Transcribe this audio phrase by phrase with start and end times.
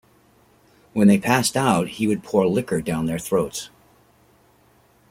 [0.93, 3.69] When they passed out, he would pour liquor down their throats.